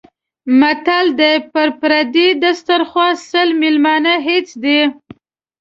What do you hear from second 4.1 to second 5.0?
هېڅ دي.